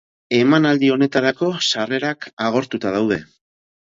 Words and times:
Emanaldi 0.35 0.87
honetarako 0.93 1.49
sarrerak 1.67 2.27
agortuta 2.47 2.97
daude. 2.99 3.21